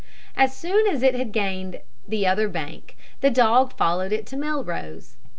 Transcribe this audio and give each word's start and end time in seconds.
As 0.35 0.57
soon 0.57 0.87
as 0.87 1.03
it 1.03 1.13
had 1.13 1.31
gained 1.31 1.79
the 2.07 2.25
other 2.25 2.47
bank 2.49 2.97
the 3.19 3.29
dog 3.29 3.73
followed 3.77 4.11
it 4.11 4.25
to 4.25 4.35
Melrose. 4.35 5.15